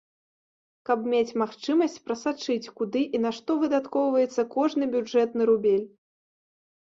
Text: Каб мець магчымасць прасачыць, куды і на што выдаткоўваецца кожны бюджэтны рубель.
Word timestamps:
Каб 0.89 0.99
мець 1.13 1.35
магчымасць 1.41 1.97
прасачыць, 2.07 2.71
куды 2.79 3.03
і 3.17 3.21
на 3.25 3.31
што 3.39 3.51
выдаткоўваецца 3.63 4.47
кожны 4.57 4.83
бюджэтны 4.95 5.43
рубель. 5.51 5.85